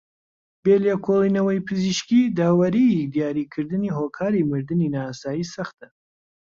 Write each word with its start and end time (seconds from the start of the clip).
بێ 0.63 0.75
لێکۆڵێنەوەی 0.83 1.65
پزیشکی 1.67 2.21
داوەریی 2.37 3.09
دیاریکردنی 3.13 3.93
هۆکاری 3.97 4.47
مردنی 4.51 4.91
نائاسایی 4.95 5.49
سەختە 5.53 5.87